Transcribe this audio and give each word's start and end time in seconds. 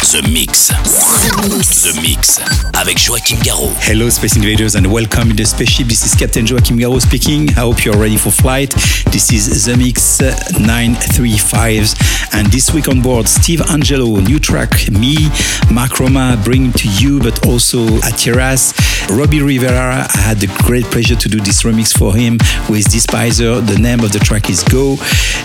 The 0.00 0.22
Mix. 0.32 0.68
The 1.82 2.00
Mix. 2.02 2.40
Avec 2.74 2.98
Joachim 2.98 3.38
Garraud. 3.44 3.70
Hello, 3.80 4.08
Space 4.08 4.34
Invaders, 4.36 4.74
and 4.74 4.90
welcome 4.90 5.30
in 5.30 5.36
the 5.36 5.44
spaceship. 5.44 5.86
This 5.86 6.04
is 6.04 6.14
Captain 6.14 6.44
Joachim 6.44 6.78
Garraud 6.78 7.02
speaking. 7.02 7.50
I 7.50 7.60
hope 7.60 7.84
you're 7.84 7.96
ready 7.96 8.16
for 8.16 8.30
flight. 8.32 8.70
This 9.12 9.30
is 9.30 9.66
The 9.66 9.76
Mix 9.76 10.20
uh, 10.20 10.34
935. 10.58 11.94
And 12.32 12.46
this 12.48 12.72
week 12.72 12.88
on 12.88 13.02
board, 13.02 13.28
Steve 13.28 13.60
Angelo, 13.70 14.18
new 14.20 14.40
track, 14.40 14.90
me, 14.90 15.16
Mark 15.70 16.00
Roma, 16.00 16.40
bring 16.44 16.72
to 16.72 16.88
you, 16.88 17.20
but 17.20 17.46
also 17.46 17.84
Atiras, 18.02 18.72
Robbie 19.16 19.42
Rivera. 19.42 20.08
I 20.12 20.18
had 20.18 20.38
the 20.38 20.48
great 20.64 20.84
pleasure 20.86 21.16
to 21.16 21.28
do 21.28 21.38
this 21.40 21.62
remix 21.62 21.96
for 21.96 22.14
him 22.16 22.34
with 22.68 22.86
Despiser. 22.86 23.64
The 23.64 23.78
name 23.78 24.00
of 24.00 24.12
the 24.12 24.18
track 24.18 24.48
is 24.48 24.64
Go. 24.64 24.96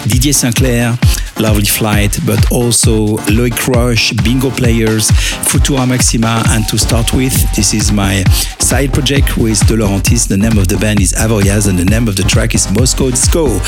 Didier 0.08 0.34
Sinclair, 0.34 0.98
Lovely 1.40 1.66
Flight, 1.66 2.20
but 2.26 2.52
also 2.52 3.17
Loic 3.28 3.67
Rush, 3.67 4.14
Bingo 4.23 4.45
Players, 4.52 5.09
Futura 5.48 5.88
Maxima. 5.88 6.44
And 6.49 6.67
to 6.70 6.77
start 6.77 7.13
with, 7.13 7.34
this 7.55 7.73
is 7.73 7.91
my 7.91 8.23
side 8.59 8.94
project 8.94 9.38
with 9.38 9.59
De 9.67 9.76
Laurentiis. 9.76 10.27
The 10.27 10.38
name 10.38 10.58
of 10.58 10.67
the 10.67 10.77
band 10.77 11.02
is 11.02 11.13
Avoriaz 11.13 11.67
and 11.67 11.77
the 11.77 11.86
name 11.86 12.08
of 12.08 12.16
the 12.16 12.23
track 12.23 12.55
is 12.55 12.70
Moscow 12.72 13.09
Disco. 13.09 13.59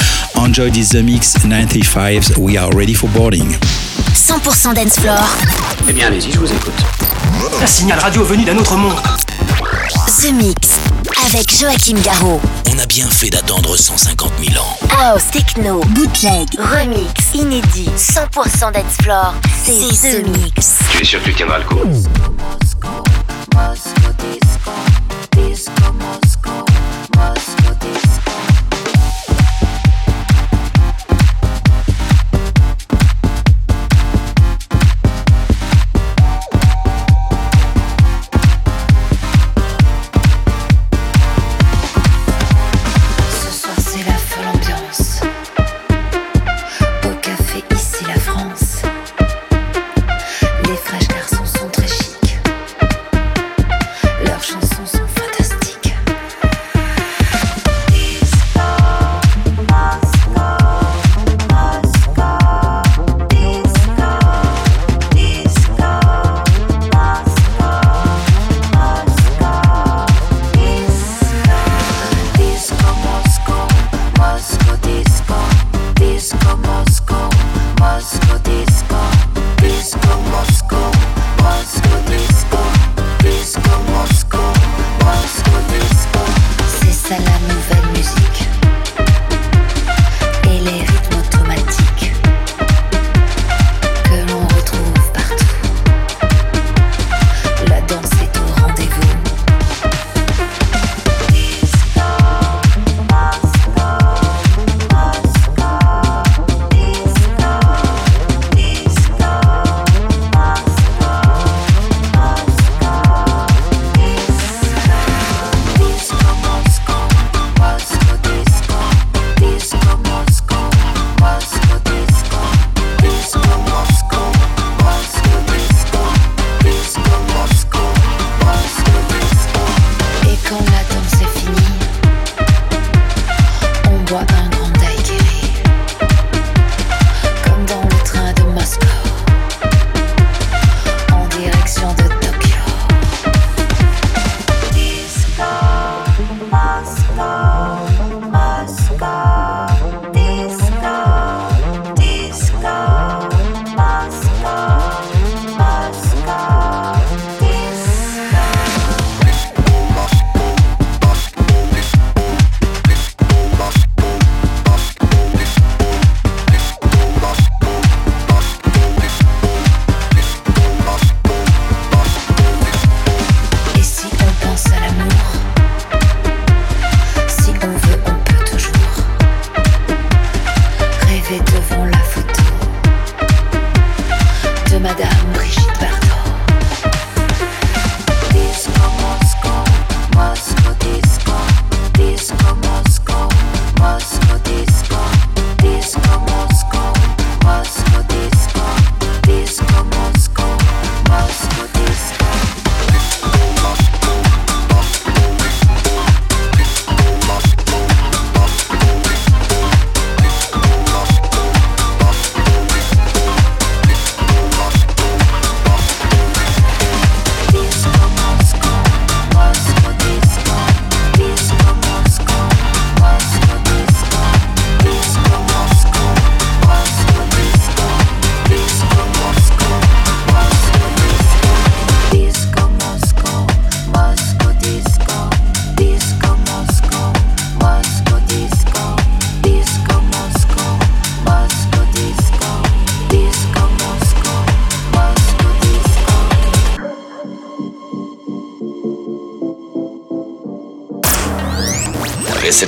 Enjoy 0.43 0.69
this 0.69 0.93
Mix 0.93 1.43
935. 1.43 2.37
We 2.37 2.57
are 2.57 2.71
ready 2.71 2.93
for 2.93 3.09
boarding. 3.09 3.49
100% 4.17 4.73
dance 4.73 4.99
floor. 4.99 5.23
Eh 5.87 5.93
bien, 5.93 6.07
allez-y, 6.07 6.31
je 6.31 6.39
vous 6.39 6.51
écoute. 6.51 6.73
Un 7.61 7.67
signal 7.67 7.99
radio 7.99 8.23
venu 8.23 8.43
d'un 8.45 8.57
autre 8.57 8.75
monde. 8.75 8.95
The 10.19 10.33
Mix. 10.33 10.69
Avec 11.27 11.55
Joachim 11.55 11.97
Garraud. 12.03 12.41
On 12.73 12.79
a 12.79 12.85
bien 12.87 13.07
fait 13.07 13.29
d'attendre 13.29 13.77
150 13.77 14.31
000 14.43 14.59
ans. 14.61 14.77
House, 14.99 15.21
techno, 15.31 15.81
bootleg, 15.89 16.47
remix, 16.59 17.11
inédit, 17.35 17.89
100% 17.95 18.73
dance 18.73 18.97
floor. 19.03 19.35
C'est 19.63 20.11
The 20.11 20.27
Mix. 20.27 20.79
Tu 20.91 21.01
es 21.01 21.05
sûr 21.05 21.19
que 21.21 21.25
tu 21.29 21.35
tiendras 21.35 21.59
le 21.59 21.65
coup? 21.65 21.75
Moscow 21.85 23.03
disco, 24.19 24.71
disco 25.31 25.93
Moscow, 25.93 26.65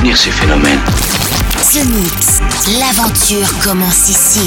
Provenir 0.00 0.16
ces 0.16 0.30
phénomènes 0.30 0.80
Mix, 1.92 2.40
l'aventure 2.80 3.58
commence 3.62 4.08
ici. 4.08 4.40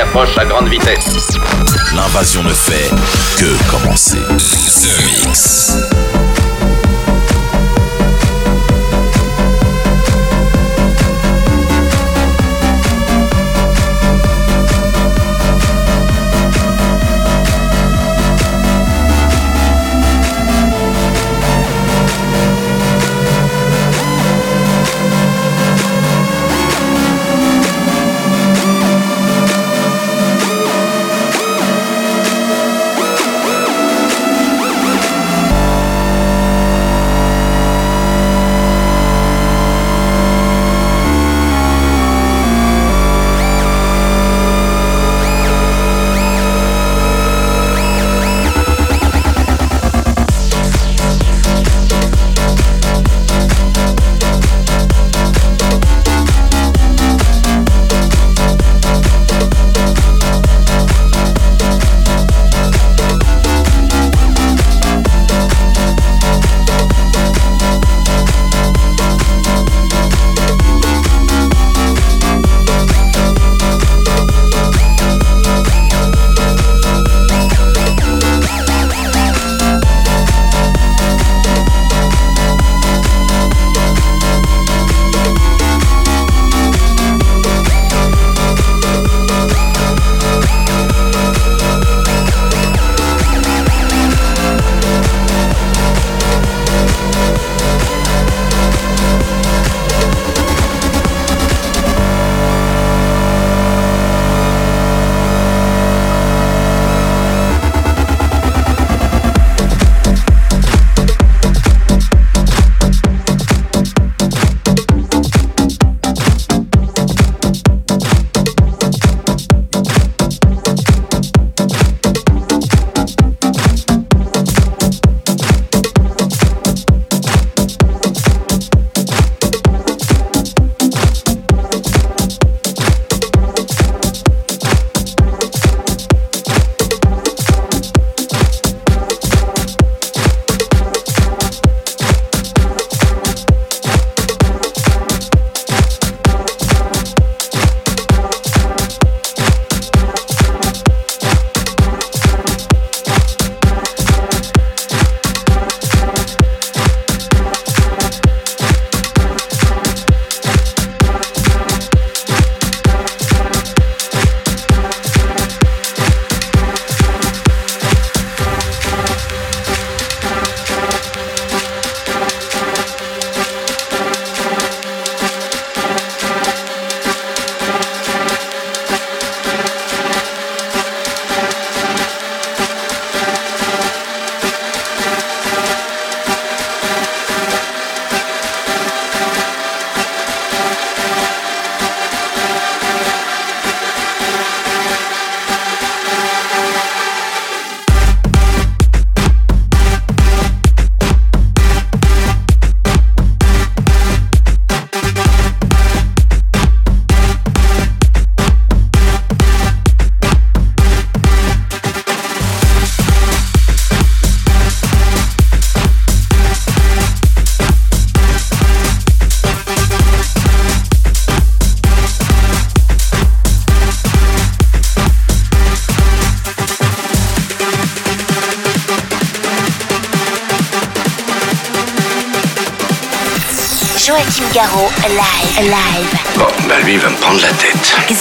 Approche 0.00 0.36
à 0.38 0.44
grande 0.44 0.68
vitesse. 0.68 1.38
L'invasion 1.94 2.42
ne 2.42 2.52
fait 2.52 2.90
que 3.38 3.70
commencer. 3.70 4.18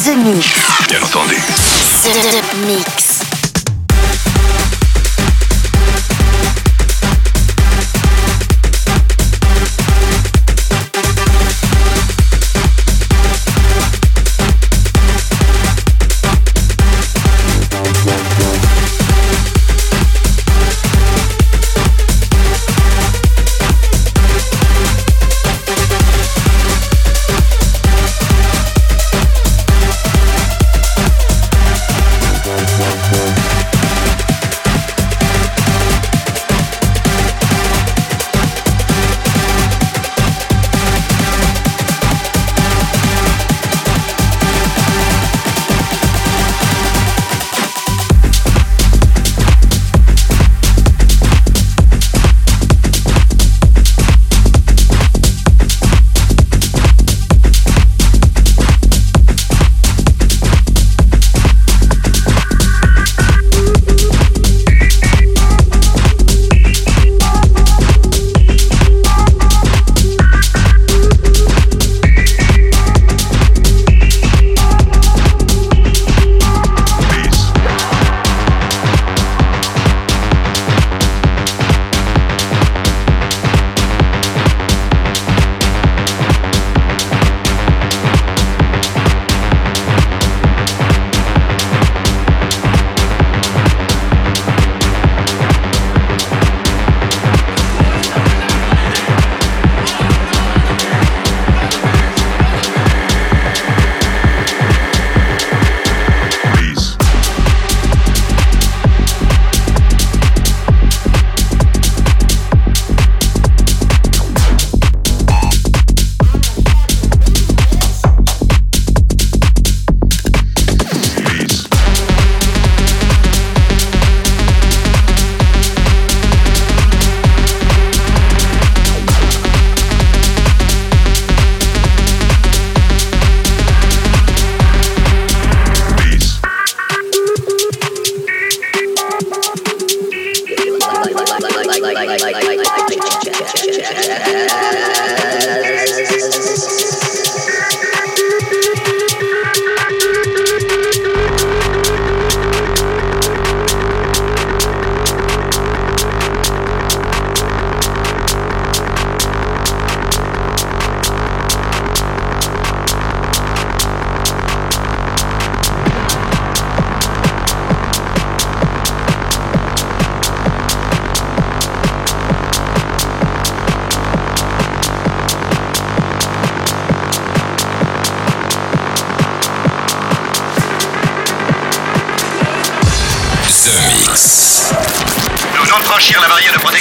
Bien 0.04 1.02
entendu. 1.02 1.43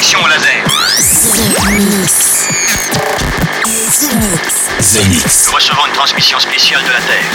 Au 0.03 0.27
laser. 0.27 0.65
The 0.67 1.71
Mix. 1.79 2.49
The 4.01 4.15
Mix. 4.17 4.69
The 4.95 5.09
Mix. 5.09 5.47
Nous 5.47 5.53
recevons 5.55 5.87
une 5.87 5.93
transmission 5.93 6.41
spéciale 6.41 6.83
de 6.83 6.91
la 6.91 7.01
Terre. 7.01 7.31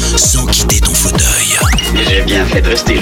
sans 0.00 0.46
quitter 0.46 0.80
ton 0.80 0.94
fauteuil. 0.94 1.58
J'ai 2.08 2.22
bien 2.22 2.44
fait 2.46 2.62
de 2.62 2.68
rester 2.68 2.94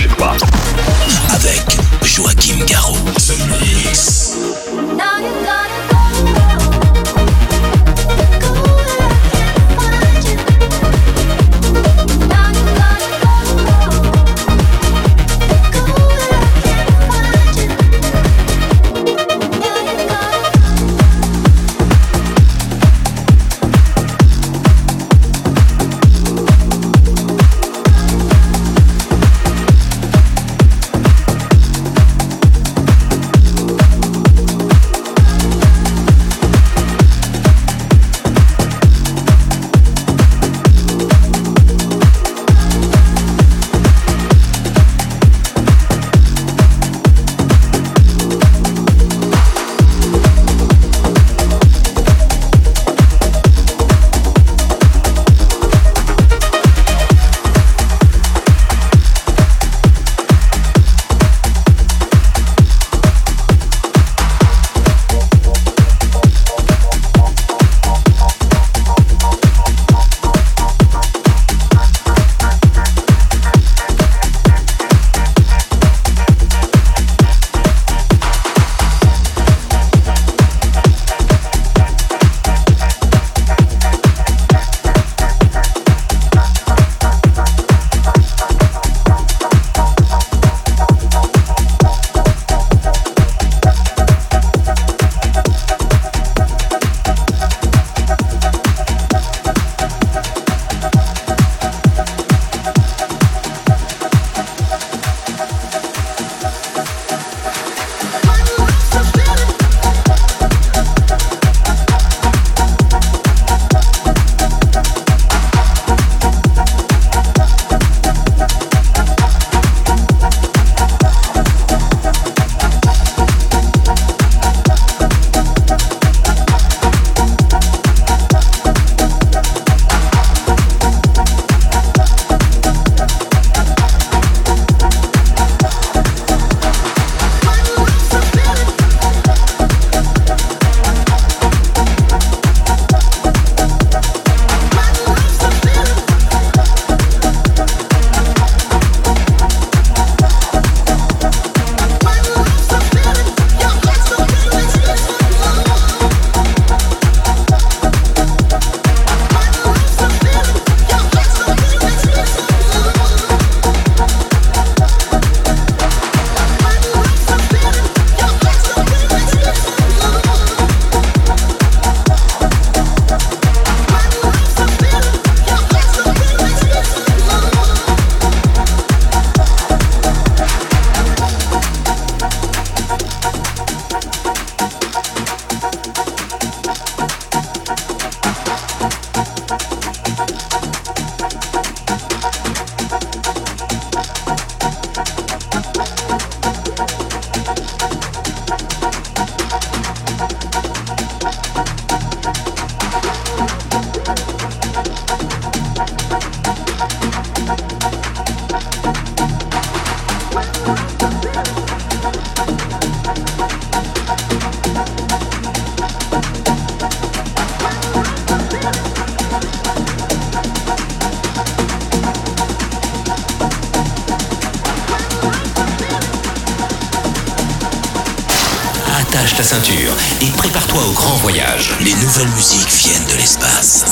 voyage. 231.21 231.71
Les 231.81 231.95
nouvelles 231.95 232.31
musiques 232.31 232.71
viennent 232.71 233.07
de 233.07 233.17
l'espace. 233.17 233.85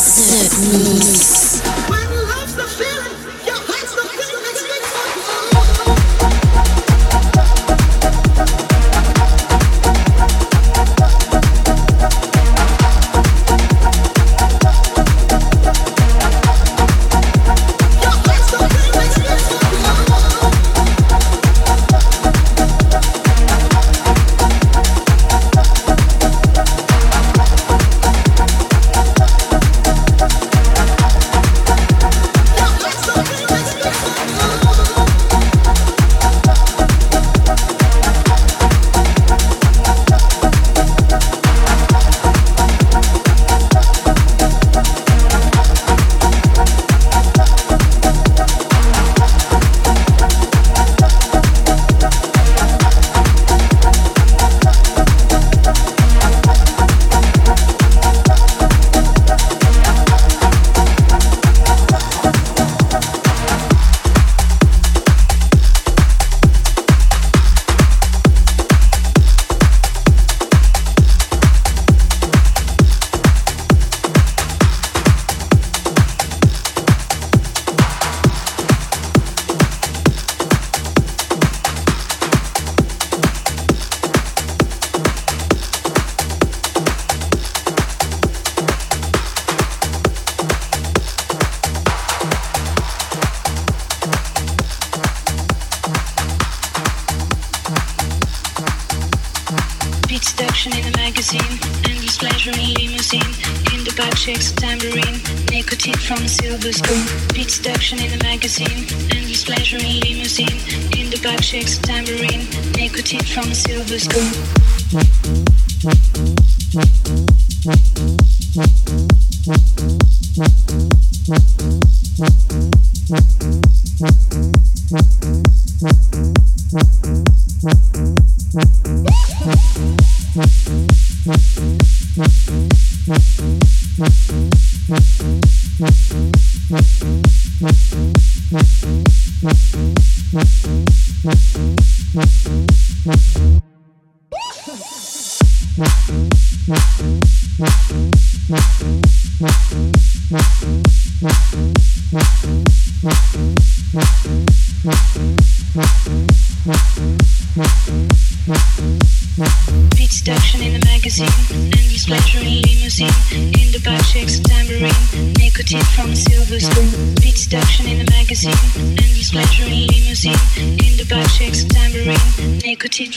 From 106.09 106.25
a 106.25 106.29
silver 106.29 106.73
spoon. 106.73 107.05
Beat 107.35 107.51
seduction 107.51 107.99
in 107.99 108.19
a 108.19 108.23
magazine. 108.23 108.87
Endless 109.11 109.45
pleasure 109.45 109.77
in 109.77 110.01
limousine. 110.01 110.59
Kinder 110.91 111.19
bug 111.23 111.43
shakes 111.43 111.79
a 111.79 111.83
tambourine. 111.83 112.47
Nicotine 112.73 113.21
from 113.21 113.51
a 113.51 113.55
silver 113.55 113.99
spoon. 113.99 114.33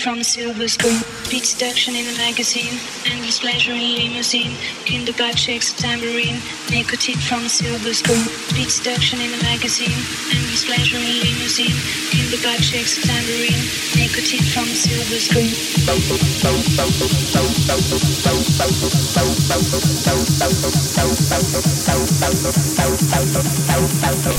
Beat 0.01 1.45
seduction 1.45 1.93
in 1.93 2.07
a 2.07 2.17
magazine. 2.17 2.73
Endless 3.05 3.37
pleasure 3.39 3.73
in 3.73 3.93
limousine. 3.93 4.57
Kinder 4.87 5.13
bug 5.13 5.37
shakes 5.37 5.73
a 5.73 5.77
tambourine. 5.77 6.41
Nicotine 6.71 7.21
from 7.21 7.45
a 7.45 7.49
silver 7.49 7.93
spoon. 7.93 8.25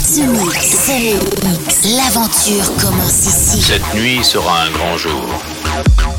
Ce 0.00 0.20
mix, 0.26 0.66
c'est 0.66 1.14
mix. 1.44 1.84
L'aventure 1.96 2.76
commence 2.76 3.26
ici. 3.26 3.62
Cette 3.62 3.94
nuit 3.94 4.24
sera 4.24 4.62
un 4.62 4.70
grand 4.70 4.96
jour. 4.96 5.51
Ow, 5.74 5.82
ow. 6.00 6.11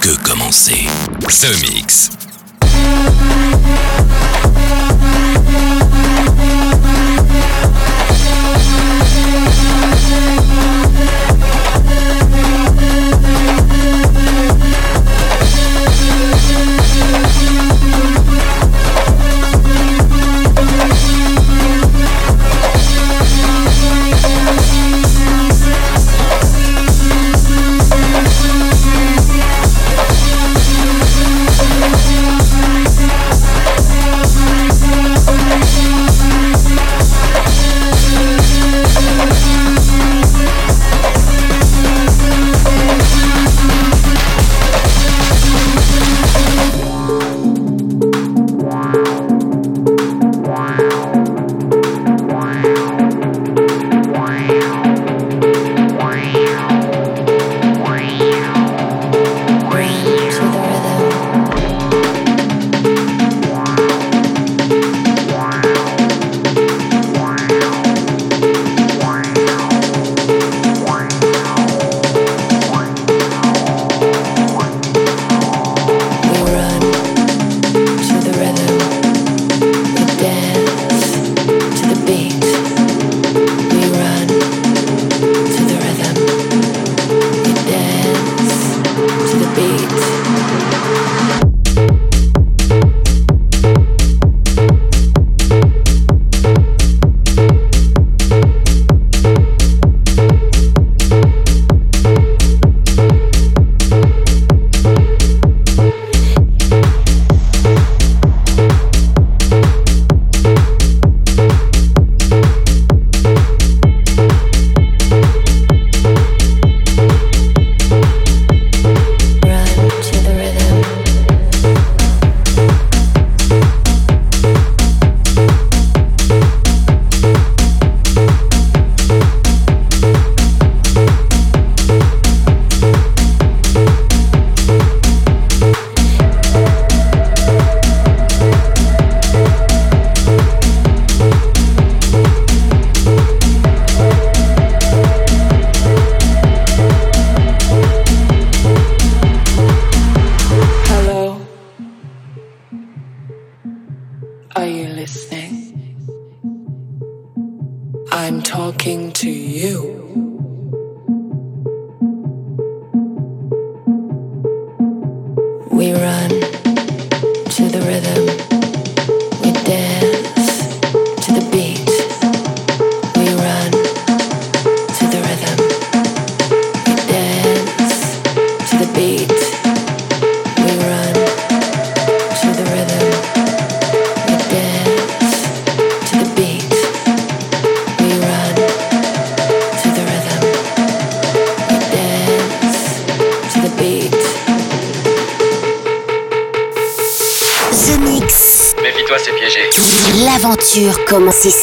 Que 0.00 0.16
commencer. 0.22 0.86
The 1.20 1.52
Mix. 1.60 2.10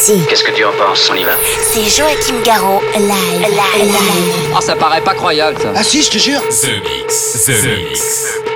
Qu'est-ce 0.07 0.43
que 0.45 0.51
tu 0.51 0.63
en 0.63 0.71
penses 0.71 1.09
On 1.11 1.15
y 1.15 1.25
va 1.25 1.33
C'est 1.73 1.83
Joachim 1.83 2.35
Garraud, 2.41 2.79
live. 2.95 3.41
Live. 3.41 3.91
live. 3.91 4.53
Oh, 4.55 4.61
ça 4.61 4.73
paraît 4.77 5.01
pas 5.01 5.13
croyable, 5.13 5.57
ça. 5.61 5.73
Ah 5.75 5.83
si, 5.83 6.01
je 6.01 6.09
te 6.11 6.17
jure. 6.17 6.39
The 6.43 6.81
Mix. 6.81 7.45
The, 7.45 7.47
The 7.47 7.49
Mix. 7.49 7.65
Mix. 7.65 7.89
Mix. 7.89 8.46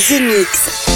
The. 0.00 0.89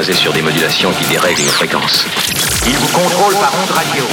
Basé 0.00 0.14
sur 0.14 0.32
des 0.32 0.40
modulations 0.40 0.90
qui 0.92 1.04
dérèglent 1.12 1.42
nos 1.42 1.50
fréquences. 1.50 2.06
Il 2.66 2.74
vous 2.74 2.88
contrôle 2.88 3.34
par 3.34 3.52
onde 3.62 3.70
radio. 3.70 4.04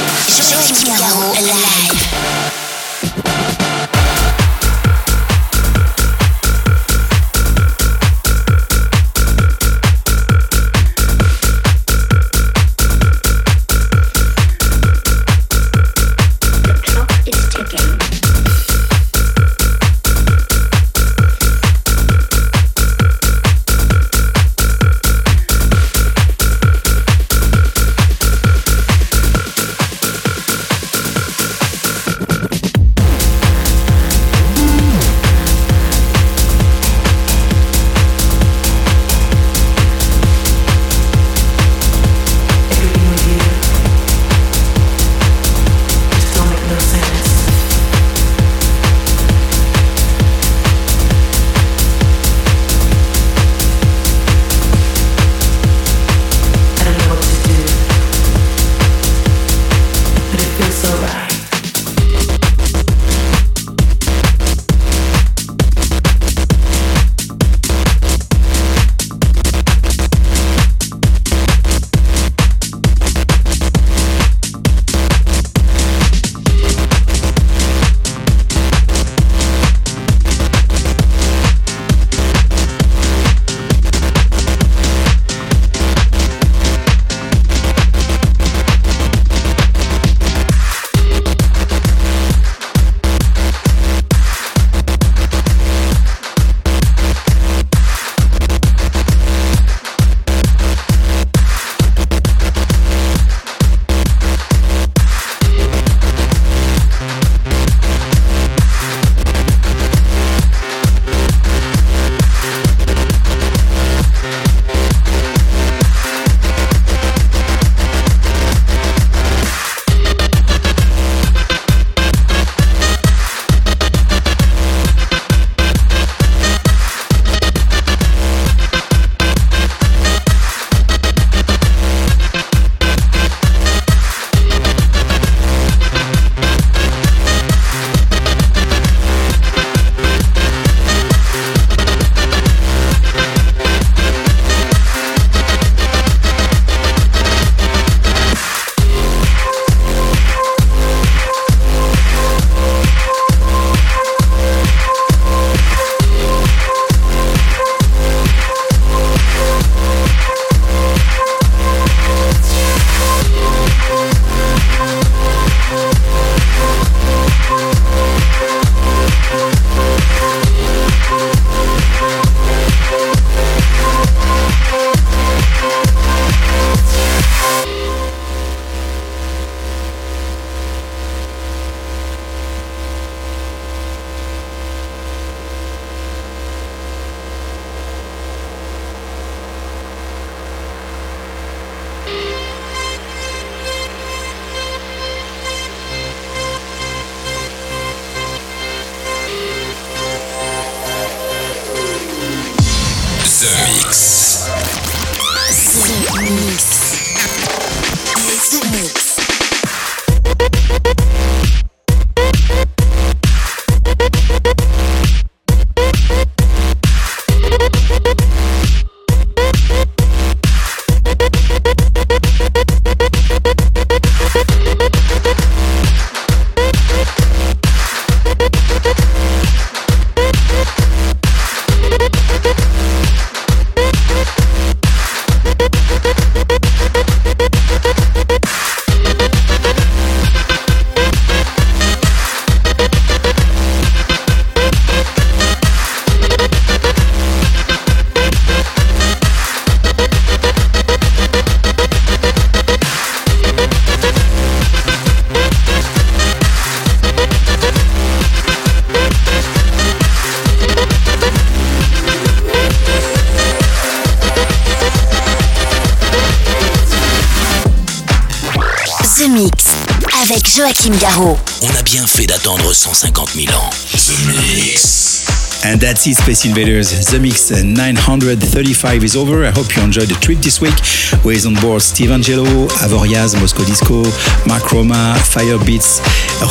Fait 272.73 272.87
150 272.87 273.45
000 273.45 273.57
ans. 273.57 273.69
The 273.69 274.27
Mix. 274.27 275.27
And 275.65 275.79
that's 275.79 276.05
it, 276.07 276.15
Space 276.15 276.45
Invaders. 276.45 276.91
The 277.09 277.19
Mix 277.19 277.51
uh, 277.51 277.63
935 277.63 279.03
is 279.03 279.15
over. 279.15 279.43
I 279.45 279.51
hope 279.51 279.75
you 279.75 279.81
enjoyed 279.81 280.07
the 280.07 280.15
trip 280.19 280.39
this 280.39 280.61
week. 280.61 280.75
With 281.23 281.45
on 281.45 281.55
board 281.59 281.81
Steve 281.81 282.11
Angelo, 282.11 282.45
Avoriaz, 282.83 283.39
Moscow 283.39 283.63
Disco, 283.65 284.03
Mark 284.45 284.71
Roma, 284.71 285.15
Fire 285.23 285.57
Beats, 285.65 285.99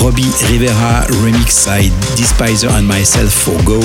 Robbie 0.02 0.26
Rivera, 0.50 1.06
remix 1.22 1.66
by 1.66 1.86
Despiser 2.16 2.70
and 2.76 2.86
myself 2.86 3.32
for 3.32 3.56
Go, 3.64 3.80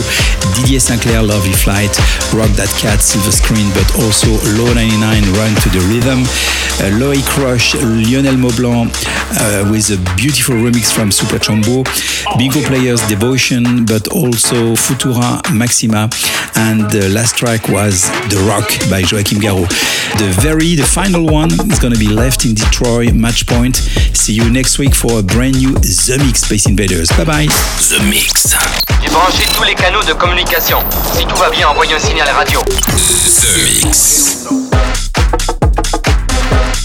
Didier 0.56 0.80
Sinclair, 0.80 1.22
Lovely 1.22 1.54
Flight, 1.54 1.92
Rock 2.34 2.52
That 2.58 2.72
Cat, 2.80 3.00
Silver 3.02 3.32
Screen, 3.32 3.70
but 3.76 3.88
also 4.04 4.32
Low 4.58 4.72
99, 4.74 5.00
Run 5.38 5.54
to 5.64 5.70
the 5.70 5.84
Rhythm, 5.92 6.24
uh, 6.82 6.90
Loic 6.98 7.38
Rush, 7.38 7.76
Lionel 7.76 8.36
Maublanc 8.36 8.90
uh, 8.90 9.70
with 9.72 9.90
a 9.92 10.16
beautiful 10.16 10.56
remix 10.56 10.92
from 10.92 11.12
Super 11.12 11.38
Chombo, 11.38 11.86
Bingo 12.38 12.62
Players 12.62 13.02
Devotion, 13.08 13.86
but 13.86 14.08
also 14.10 14.74
Futura 14.76 15.42
Maxima, 15.54 16.10
and 16.56 16.90
the 16.92 17.10
last 17.10 17.38
track 17.38 17.68
was 17.70 18.10
The 18.30 18.44
Rock 18.48 18.68
by 18.90 19.02
Joachim 19.02 19.40
Garou. 19.40 19.66
The 20.18 20.34
very, 20.42 20.76
the 20.76 20.86
final 20.86 21.26
one 21.26 21.52
is 21.70 21.80
going 21.80 21.94
to 21.94 22.00
be 22.00 22.10
left 22.10 22.46
in 22.46 22.56
Detroit, 22.56 23.14
Match 23.14 23.46
Point. 23.46 23.76
See 24.14 24.34
you 24.34 24.50
next 24.50 24.80
week 24.80 24.96
for 24.96 25.20
a 25.20 25.24
brand 25.24 25.58
new 25.58 25.74
The 25.74 26.22
Mix 26.26 26.42
Space 26.42 26.68
Invaders. 26.68 27.10
Bye 27.10 27.26
bye. 27.26 27.46
The 27.46 28.02
Mix. 28.10 28.56
J'ai 29.02 29.10
branché 29.10 29.44
tous 29.56 29.64
les 29.64 29.76
canaux 29.76 30.04
de 30.04 30.14
communication. 30.14 30.80
Si 31.18 31.26
tout 31.26 31.38
va 31.38 31.50
bien, 31.50 31.68
envoyez 31.68 31.94
un 31.94 32.00
signal 32.00 32.28
radio. 32.36 32.62
The 32.62 33.86
Mix. 33.86 35.01
Bye. 36.52 36.81